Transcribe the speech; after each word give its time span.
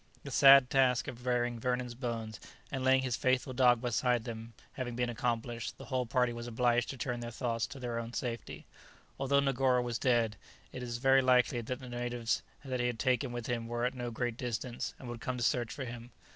The 0.23 0.31
sad 0.31 0.71
task 0.71 1.07
of 1.07 1.23
burying 1.23 1.59
Vernon's 1.59 1.93
bones, 1.93 2.39
and 2.71 2.83
laying 2.83 3.03
his 3.03 3.15
faithful 3.15 3.53
dog 3.53 3.81
beside 3.81 4.23
them 4.23 4.53
having 4.73 4.95
been 4.95 5.11
accomplished, 5.11 5.77
the 5.77 5.85
whole 5.85 6.07
party 6.07 6.33
was 6.33 6.47
obliged 6.47 6.89
to 6.89 6.97
turn 6.97 7.19
their 7.19 7.29
thoughts 7.29 7.67
to 7.67 7.79
their 7.79 7.99
own 7.99 8.11
safety. 8.13 8.65
Although 9.19 9.41
Negoro 9.41 9.83
was 9.83 9.99
dead, 9.99 10.37
it 10.73 10.81
as 10.81 10.97
very 10.97 11.21
likely 11.21 11.61
that 11.61 11.77
the 11.77 11.87
natives 11.87 12.41
that 12.65 12.79
he 12.79 12.87
had 12.87 12.97
taken 12.97 13.31
with 13.31 13.45
him 13.45 13.67
were 13.67 13.85
at 13.85 13.93
no 13.93 14.09
great 14.09 14.37
distance, 14.37 14.95
and 14.97 15.07
would 15.07 15.21
come 15.21 15.37
to 15.37 15.43
search 15.43 15.71
for 15.71 15.85
him. 15.85 16.09